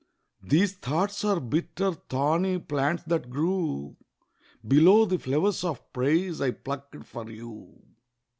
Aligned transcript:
These 0.41 0.77
thoughts 0.77 1.23
are 1.23 1.39
bitter—thorny 1.39 2.57
plants, 2.57 3.03
that 3.03 3.29
grew 3.29 3.97
Below 4.67 5.05
the 5.05 5.19
flowers 5.19 5.63
of 5.63 5.93
praise 5.93 6.41
I 6.41 6.49
plucked 6.49 7.03
for 7.05 7.29
you. 7.29 7.83